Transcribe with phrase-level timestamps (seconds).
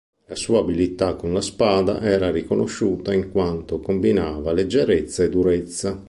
[0.25, 5.99] La sua abilità con la spada era riconosciuta in quanto combinava leggerezza e durezza.